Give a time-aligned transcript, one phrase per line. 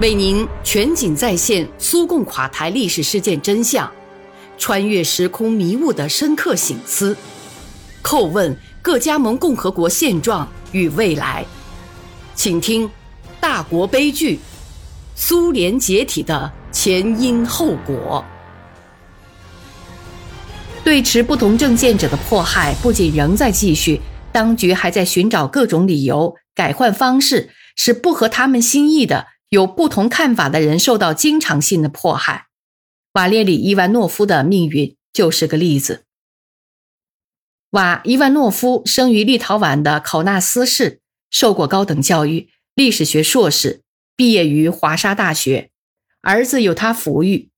[0.00, 3.88] 为您全景再现苏共垮台历史事件真相，
[4.58, 7.16] 穿越时空迷雾的深刻醒思，
[8.02, 11.46] 叩问各加盟共和国现状与未来。
[12.34, 12.88] 请听
[13.40, 14.40] 《大国悲剧：
[15.14, 18.24] 苏联解体的前因后果》。
[20.82, 24.00] 对持不同政见者的迫害不仅仍在继续，
[24.32, 29.28] 当局还在寻找各种理由改换方式，使不合他们心意的。
[29.54, 32.48] 有不同看法的人受到经常性的迫害，
[33.12, 36.04] 瓦列里·伊万诺夫的命运就是个例子。
[37.70, 43.82] 瓦伊万诺夫生于立陶宛的考纳斯市，受过高等教育，历史学硕士，
[44.16, 45.70] 毕业于华沙大学。
[46.22, 47.50] 儿子由他抚育，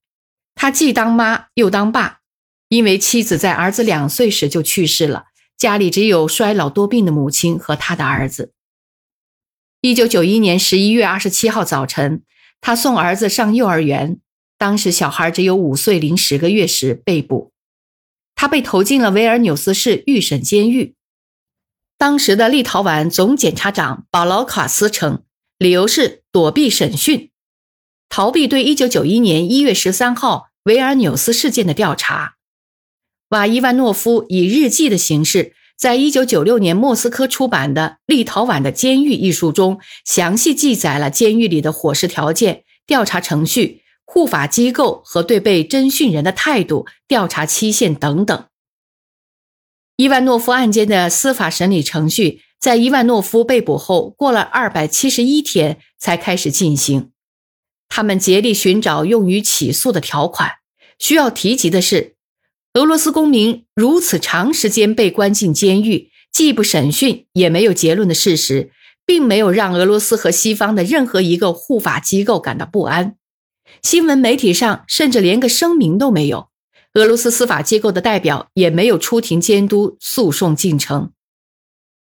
[0.54, 2.20] 他既当妈又当爸，
[2.68, 8.52] 因为妻子在儿子两岁时就去世了，家里只有衰老多病的母亲和他的儿子。
[9.86, 12.24] 一九九一年十一月二十七号早晨，
[12.60, 14.18] 他送儿子上幼儿园。
[14.58, 17.52] 当时小孩只有五岁零十个月时被捕，
[18.34, 20.96] 他被投进了维尔纽斯市预审监狱。
[21.96, 25.22] 当时的立陶宛总检察长保劳卡斯称，
[25.56, 27.30] 理由是躲避审讯，
[28.08, 32.34] 逃避对一九九一年一月十三号维尔纽斯事件的调查。
[33.28, 35.54] 瓦伊万诺夫以日记的形式。
[35.76, 48.46] 在一九九六年莫斯科出版的《立陶宛的监狱》一书中，详细记载了监狱里的伙食条件、调查程序、护法机构和对被侦讯人的态度、调查期限等等。
[49.96, 57.12] 伊万诺夫案件的司法审理程序在伊万诺夫被捕后过了二百七十一天才开始进行。
[57.88, 60.52] 他们竭力寻找用于起诉的条款。
[60.98, 62.15] 需要提及的是。
[62.76, 68.70] 俄罗斯公民如此长时间被关进监狱，既不审讯也没有结论的事实，
[69.06, 73.16] 并没有让俄罗斯和西方的任何一个护法机构感到不安。
[73.82, 76.50] 新闻媒体上甚至连个声明都没有。
[76.92, 81.12] 俄罗斯司法机构的代表也没有出庭监督诉讼进程。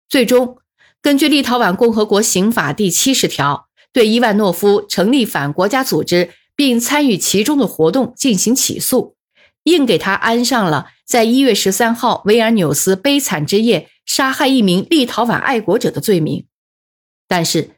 [0.08, 0.60] 最终，
[1.02, 9.16] 根据立陶宛共和国刑法第七十条，对伊万诺夫成立反国家组织并参与其中的活动进行起诉。
[9.70, 16.46] 硬给他安上了在一月十三号维尔纽斯悲惨之夜杀害一名立陶宛爱国者的罪名，
[17.28, 17.72] 但是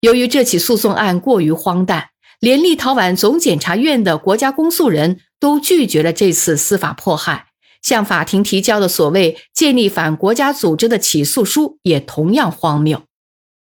[0.00, 7.46] 由于这起诉讼案过于荒诞，连立陶宛总检察院的国家公诉人都拒绝了这次司法迫害，
[7.82, 13.02] 向法庭提交的所谓建立反国家组织的起诉书也同样荒谬，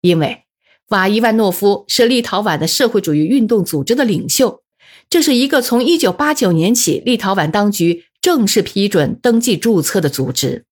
[0.01, 0.45] 因为
[0.89, 4.63] 瓦伊万诺夫是立陶宛的社会主义运动组织的领袖。
[5.09, 10.65] 这是一个从一九八九年起，立陶宛当局正式批准登记注册的组织。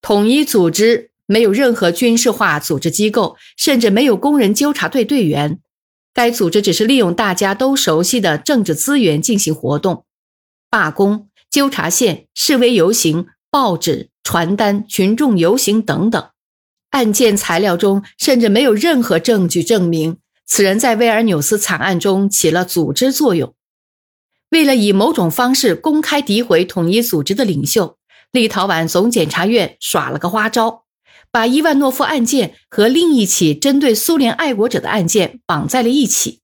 [0.00, 5.60] 统一组织没有任何军事化组织机构，甚至没有工人纠察队队员。
[6.14, 10.04] 该组织只是利用大家都熟悉的政治资源进行活动：
[10.68, 16.30] 罢工、纠察线、示威游行、报纸、传单、群众游行等等。
[16.90, 20.18] 案件材料中甚至没有任何证据证明。
[20.52, 23.54] 此人在威尔纽斯惨案中起了组织作用。
[24.50, 27.96] 为了以某种方式公开诋毁统一组织的领袖，
[28.32, 30.82] 立陶宛总检察院耍了个花招，
[31.30, 36.40] 把伊万诺夫案件和另一起针对苏联爱国者的案件绑在了一起。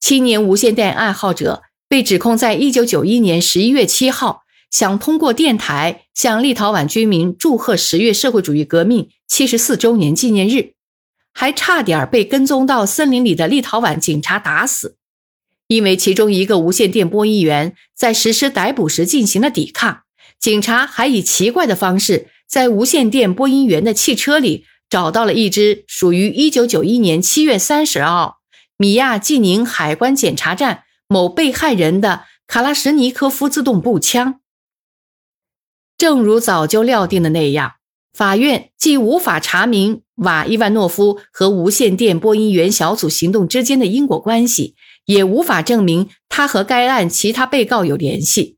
[0.00, 10.75] 青年无线电爱好者被指控在1991年11月7号想通过电台向立陶宛居民祝贺十月社会主义革命74周年纪念日。
[11.38, 14.96] 还差点被跟踪到森林里的立陶宛警察打死，
[15.68, 20.04] 因为其中一个无线电播音员在实施逮捕时进行了抵抗。
[20.38, 28.38] 警察还以奇怪的方式在无线电播音员的汽车里找到了一支属于1991年7月30号
[28.78, 34.40] 米亚季宁海关检查站某被害人的卡拉什尼科夫自动步枪。
[35.98, 37.74] 正如早就料定的那样。
[38.14, 44.74] 法院既无法查明瓦伊万诺夫和无线电播音员小组行动之间的因果关系，
[45.04, 48.56] 也无法证明他和该案其他被告有联系。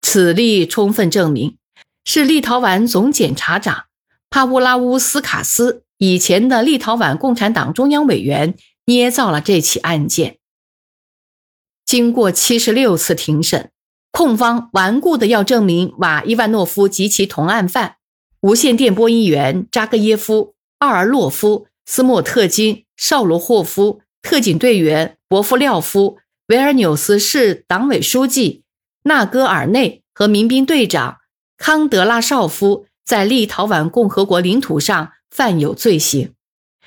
[0.00, 1.58] 此例充分证明，
[2.04, 3.84] 是立陶宛总检察长
[4.30, 8.54] 帕乌拉乌斯卡斯以前的立陶宛共产党中央委员
[8.86, 10.38] 捏造了这起案件。
[11.84, 13.70] 经过七十六次庭审，
[14.10, 17.97] 控方顽固的要证明瓦伊万诺夫及其同案犯。
[18.40, 28.62] 无线电播音员扎格耶夫、奥尔洛夫、斯莫特金、绍罗霍夫、特警队员博夫廖夫、维尔纽斯市党委书记
[29.02, 31.18] 纳戈尔内和民兵队长
[31.56, 36.32] 康德拉绍夫在立陶宛共和国领土上犯有罪行，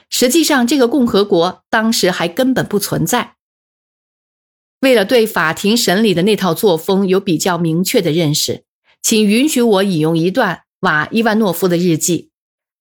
[0.09, 3.35] 实际上，这个共和国当时还根本不存在。
[4.79, 8.63] 为了对法庭审理的那套作风有比较明确的认识，
[9.01, 12.31] 请允许我引用一段瓦伊万诺夫的日记，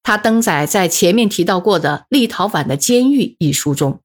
[0.02, 4.00] 他登载在前面提到过的《立陶宛的监狱》一书中。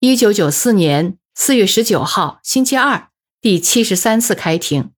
[0.00, 3.08] 一九九四年四月十九号，星期二，
[3.40, 4.90] 第七十三次开庭。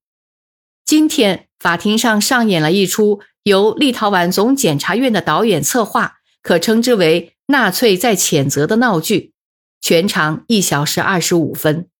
[0.86, 9.34] 今天，法庭上上演了一出由立陶宛总检察院的导演策划，可称之为“纳粹在谴责”的闹剧。
[9.82, 11.90] 全长一小时二十五分。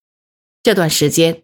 [0.63, 1.44] 这段时间，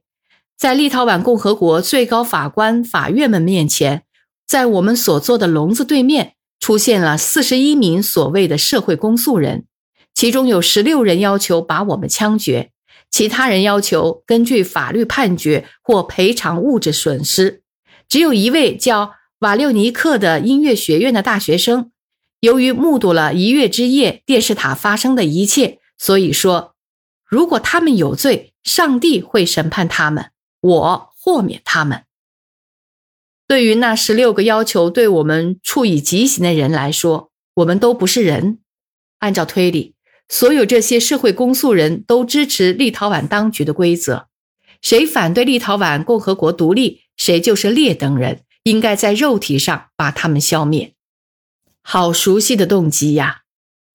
[0.61, 4.03] 在立陶宛共和国最高法官法院们面前，
[4.47, 9.65] 在我们所坐的笼子对面，出现了四十一名所谓的社会公诉人，
[10.12, 12.73] 其中有十六人要求把我们枪决，
[13.11, 17.62] 其他人要求根据法律判决或赔偿物质损失。
[18.07, 21.91] 只有一位叫瓦六尼克的音乐学院的大学生，
[22.41, 25.79] 由于目睹了一月之夜电视塔发生的一切。
[25.97, 26.75] 所以说，
[27.27, 30.27] 如果他们有罪，上帝会审判他们，
[30.61, 32.05] 我豁免他们。
[33.47, 38.59] 对于那十六个要求对我们处以极刑的人来说，我们都不是人。
[39.19, 39.95] 按照推理，
[40.29, 44.29] 所有这些社会公诉人都支持立陶宛当局的规则。
[44.81, 50.95] 谁反对立陶宛共和国独立，谁就是劣等人，应该在肉体上把他们消灭。
[51.83, 53.43] 好熟悉的动机呀，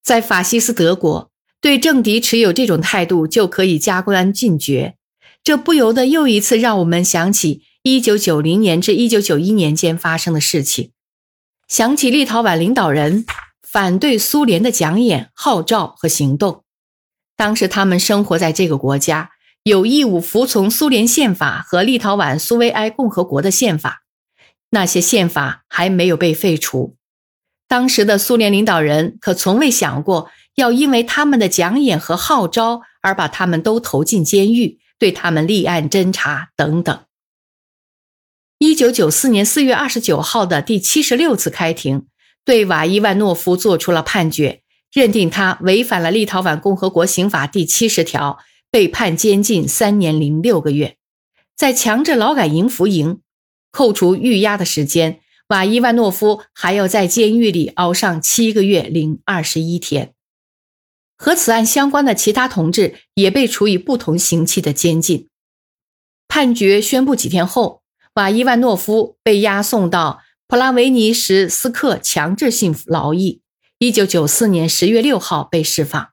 [0.03, 1.31] 在法西斯德国。
[1.61, 4.97] 对政敌持有这种态度，就可以加官进爵。
[5.45, 10.91] 这不由得又一次让我们想起1990年至1991年间发生的事情，
[11.67, 13.27] 想起立陶宛领导人
[13.61, 16.63] 反对苏联的讲演、号召和行动。
[17.37, 19.29] 当时他们生活在这个国家，
[19.61, 24.01] 有义务服从苏联宪法和立陶宛苏维埃共和国的宪法。
[24.71, 26.95] 那些宪法还没有被废除。
[27.67, 30.31] 当时的苏联领导人可从未想过。
[30.55, 37.05] 要因为他们的讲演和号召而把他们都投进监狱，对他们立案侦查等等。
[38.57, 42.07] 一九九四年四月二十九号的第七十六次开庭，
[42.43, 44.61] 对瓦伊万诺夫作出了判决，
[44.93, 48.39] 认定他违反了立陶宛共和国刑法第七十条，
[48.71, 50.97] 被判监禁三年零六个月，
[51.55, 53.19] 在强制劳改营服刑，
[53.71, 55.19] 扣除预押的时间，
[55.49, 60.14] 瓦伊万诺夫还要在监狱里熬上七个月零二十一天。
[61.17, 65.29] 和此案相关的其他同志也被处以不同刑期的监禁。
[66.27, 67.81] 判决宣布几天后，
[68.15, 73.41] 瓦伊万诺夫被押送到普拉维尼什斯克强制性劳役。
[73.77, 76.11] 一九九四年十月六号被释放。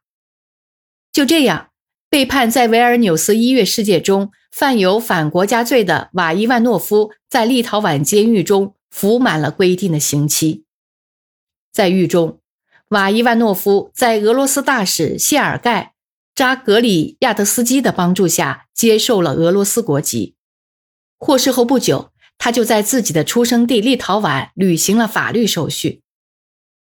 [1.13, 1.71] 就这样，
[2.11, 10.65] 被判在维尔纽斯医院世界中犯有反国家罪的瓦伊万诺夫，在立陶宛监狱中服满了规定的刑期，
[11.73, 12.42] 在狱中。
[12.93, 15.83] 瓦伊万诺夫在俄罗斯大使谢尔盖·
[16.35, 20.37] 扎格里亚德斯基的帮助下接受了俄罗斯国籍。
[21.17, 26.03] 获释后不久，他就在自己的出生地立陶宛履行了法律手续。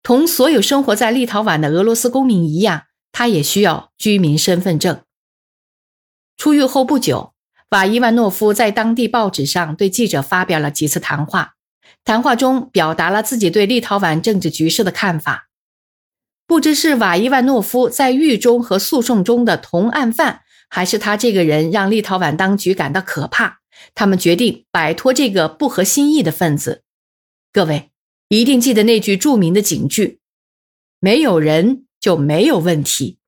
[0.03, 5.03] 同所有生活在立陶宛的俄罗斯公民一样，他也需要居民身份证。
[6.39, 7.35] 出狱后不久，
[7.69, 11.57] 瓦伊万诺夫在当地报纸上对记者发表了几次谈话，
[12.03, 15.48] 谈话中表达了自己对立陶宛政治局势的看法。
[16.49, 23.59] 不知是瓦伊万诺夫在狱中和诉讼中的同案犯，还是他这个人让立陶宛当局感到可怕，
[23.95, 26.85] 他们决定摆脱这个不合心意的分子。
[27.53, 27.91] 各位
[28.31, 30.21] 一定记得那句著名的警句
[31.01, 33.19] ：“没有人就没有问题。”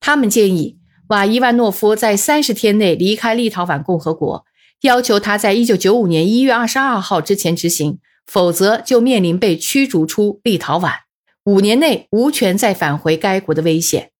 [0.00, 0.80] 他们建议
[1.10, 4.44] 瓦伊万诺夫在三十天内离开立陶宛共和国，
[4.80, 11.03] 要求他在一九九五年一月二十二号之前执行，否则就面临被驱逐出立陶宛。
[11.44, 14.12] 五年内无权再返回该国的危险，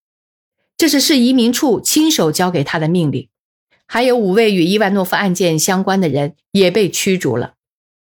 [0.76, 3.30] 这是市移民处亲手交给他的命令。
[3.86, 7.54] 还有五位与伊万诺夫案件相关的人也被驱逐了，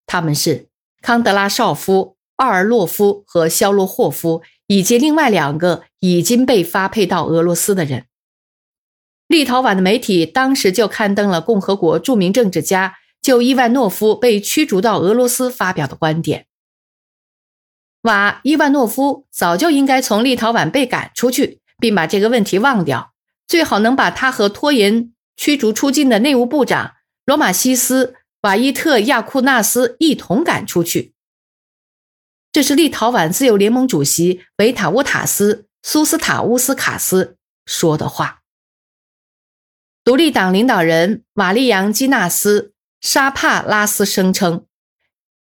[0.07, 0.69] 他们是
[1.01, 8.05] 康德拉绍夫、奥尔洛夫和肖洛霍夫，以及另外两个已经被发配到俄罗斯的人。
[9.27, 16.47] 立陶宛的媒体当时就刊登了共和国著名政治家就伊万诺夫被驱逐到俄罗斯发表的观点。
[18.01, 23.13] 瓦伊万诺夫早就应该从立陶宛被赶出去，并把这个问题忘掉。
[23.47, 26.93] 最好能把他和拖延驱逐出境的内务部长
[27.25, 28.05] 罗马西斯·
[28.41, 31.13] 瓦伊特亚库纳斯一同赶出去。
[32.51, 35.53] 这是立陶宛自由联盟主席维塔乌塔斯·
[35.83, 38.41] 苏斯塔乌斯卡斯说的话。
[40.03, 42.61] 独立党领导人瓦利扬基纳斯·
[42.99, 44.65] 沙帕拉斯声称，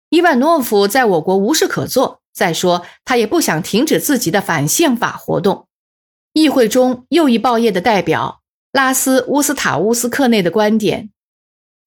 [0.09, 2.21] 伊万诺夫在我国无事可做。
[2.37, 5.67] 再说，他也不想停止自己的反宪法活动。
[6.33, 11.09] 议会中右翼报业的代表拉斯乌斯塔乌斯克内的观点，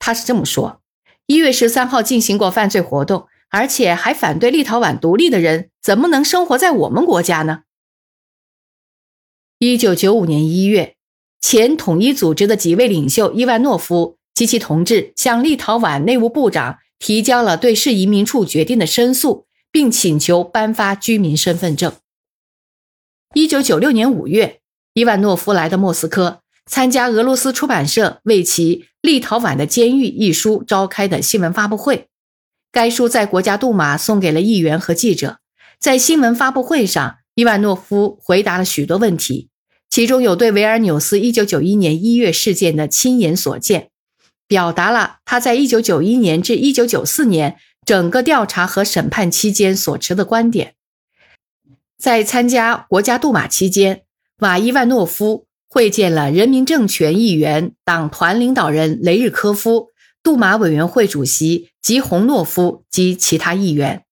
[0.01, 0.81] 他是这么说：
[1.27, 7.63] 一月十三号进行过犯罪活动，而且还反对立陶宛独立的人，怎么能生活在我们国家呢？
[9.61, 10.97] 一九九五年一月，
[11.41, 19.47] 前统一组织的几位领袖伊万诺夫及其同志向立陶宛内务部长提交了对市移民处决定的申诉。
[19.73, 21.93] 并请求颁发居民身份证。
[23.35, 24.61] 一九九六年五月，
[24.95, 32.09] 伊万诺夫来到莫斯科，参加俄罗斯出版社为其《立陶宛的监狱》一书召开的新闻发布会。
[32.73, 35.39] 该书在国家杜马送给了议员和记者。
[35.79, 39.49] 在新闻发布会上，伊万诺夫回答了许多问题，
[39.89, 43.91] 其中有对维尔纽斯一九九一年一月事件的亲眼所见，
[44.47, 47.59] 表达了他在一九九一年至一九九四年。
[47.91, 50.77] 整个调查和审判期间所持的观点，
[51.99, 54.05] 在参加国家杜马期间，
[54.39, 59.89] 瓦伊万诺夫会见了人民政权议员党团领导人雷日科夫、
[60.23, 64.05] 杜马委员会主席吉洪诺夫及其他议员。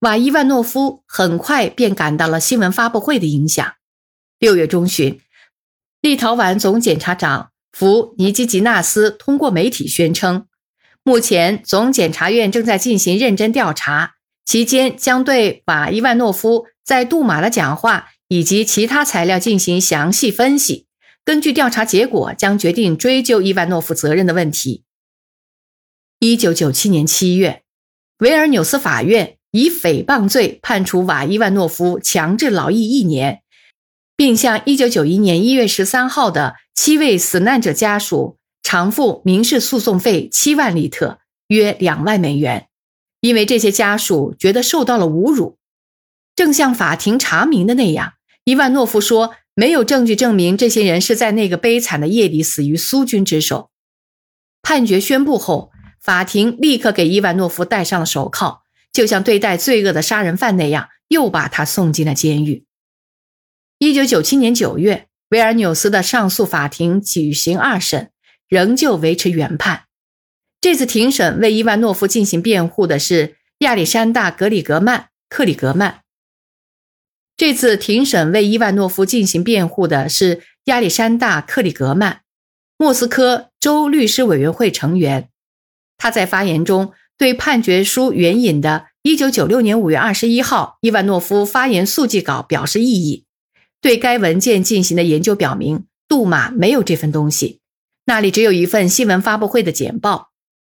[0.00, 3.66] 瓦伊万诺夫很快便感到了新闻发布会的影响。
[4.38, 5.18] 六月中旬，
[6.02, 10.46] 立陶宛总检察长弗尼基吉纳斯通过媒体宣称。
[11.06, 14.14] 目前，总检察院正在进行认真调查，
[14.46, 20.86] 期间将对瓦伊万诺夫在杜马的讲话以及其他材料进行详细分析。
[21.22, 24.84] 根据调查结果，将决定追究伊万诺夫责任的问题。
[26.20, 27.64] 一九九七年七月，
[28.20, 33.42] 维尔纽斯法院以诽谤罪判处瓦伊万诺夫强制劳役一年，
[34.16, 38.38] 并向一九九一年一月十三号的七位死难者家属。
[38.64, 42.68] 偿付民事诉讼费七万利特，约两万美元，
[43.20, 45.58] 因为这些家属觉得受到了侮辱。
[46.34, 53.70] 正像法庭查明的那样，伊万诺夫说没有证据证明这些人是在那个悲惨的夜里死于苏军之手。
[54.62, 62.64] 判决宣布后，法庭立刻给伊万诺夫戴上了手铐，就像对待罪恶的杀人犯那样，又把他送进了监狱。
[63.78, 68.10] 一九九七年九月，维尔纽斯的上诉法庭举行二审。
[68.54, 69.86] 仍旧维持原判。
[70.60, 76.02] 这次庭审为伊万诺夫进行辩护的是亚历山大·格里格曼克里格曼。
[77.36, 82.20] 这次庭审为伊万诺夫进行辩护的是亚历山大·克里格曼，
[82.78, 85.28] 莫斯科州律师委员会成员。
[85.98, 93.24] 他在发言中对判决书援引的1996年5月21号伊万诺夫发言速记稿表示异议。
[93.80, 97.60] 对该文件进行的研究表明，杜马没有这份东西。
[98.06, 100.30] 那里只有一份新闻发布会的简报，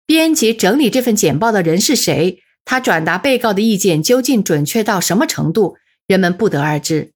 [0.05, 2.41] 编辑整理这份简报的人是谁？
[2.65, 5.77] 他转达被告的意见究竟准确到什么程度？
[6.07, 7.13] 人们不得而知。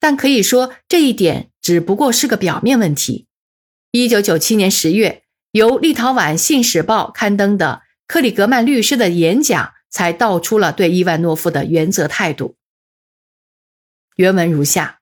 [0.00, 3.26] 但可以说，这一点只不过是个表面问题。
[3.90, 12.56] 一九九七年十月，由立陶宛《信使报》刊登的克里格曼律师的演讲，才道出了对伊万诺夫的原则态度。
[14.16, 15.00] 原文如下：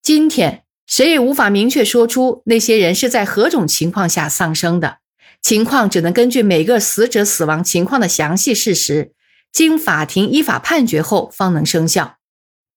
[0.00, 0.64] 今天。
[0.90, 4.98] 谁也无法明确说出那些人是在何种情况下丧生的，
[5.40, 9.12] 情况只能根据每个死者死亡情况的详细事实，
[9.52, 12.16] 经法庭依法判决后方能生效。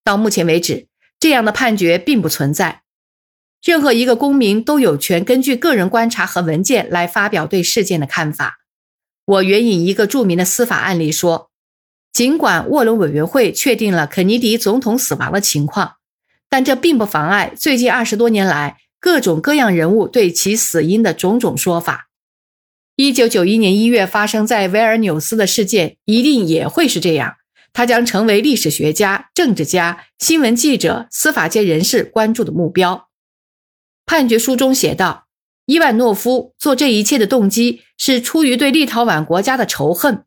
[0.03, 0.86] 到目前为止，
[1.20, 2.84] 这样的判决并不存在。
[3.63, 8.60] 任何一个公民都有权根据个人观察和文件来发表对事件的看法。
[9.25, 11.50] 我援引一个著名的司法案例说，
[12.12, 15.96] 尽管沃伦委员会确定了肯尼迪总统死亡的情况。
[16.53, 22.10] 但这并不妨碍最近二十多年来各种各样人物对其死因的种种说法。
[22.95, 27.38] 一九九一年一月发生在维尔纽斯的事件一定也会是这样，
[27.74, 33.10] 他将成为历史学家、政治家、新闻记者、司法界人士关注的目标。
[34.05, 35.25] 判决书中写道
[35.65, 40.24] ：“伊万诺夫做这一切的动机是出于对立陶宛国家的仇恨，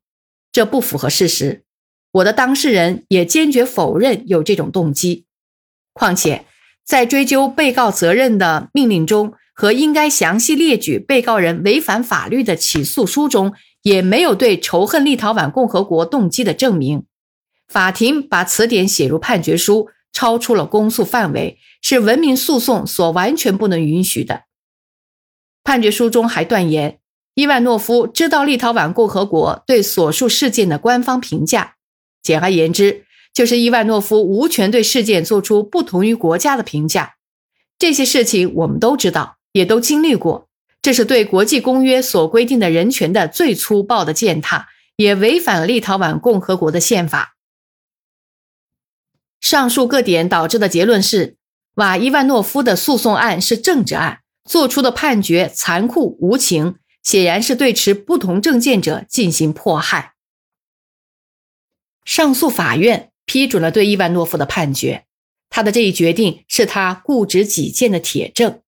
[0.51, 1.63] 这不符合事实。
[2.11, 5.23] 我的当事人也坚决否认有这种动机。”
[5.99, 6.45] 况且，
[6.85, 17.07] 在追究被告责任的命令中和应该详细列举被告人违反法律的起诉书中，也没有对仇恨立陶宛共和国动机的证明。
[17.67, 24.43] 法庭把此点写入判决书，超出了公诉范围，是文明诉讼所完全不能允许的。
[25.65, 26.99] 判决书中还断言，
[27.35, 31.77] 伊万诺夫知道立陶宛共和国对所述事件的官方评价。
[32.23, 33.06] 简而言之。
[33.37, 37.17] 就是伊万诺夫无权对事件做出不同于国家的评价，
[37.79, 40.49] 这些事情我们都知道，也都经历过。
[40.81, 47.37] 这是对国际公约所规定的人权的最粗暴的践踏，也违反了立陶宛共和国的宪法。
[49.39, 51.37] 上述各点导致的结论是，
[51.75, 60.15] 瓦伊万诺夫的诉讼案是政治案，做出的判决残酷无情，显然是对持不同政见者进行迫害。
[62.07, 65.05] 上诉法院批准了对伊万诺夫的判决，
[65.51, 68.63] 他的这一决定是他固执己见的铁证。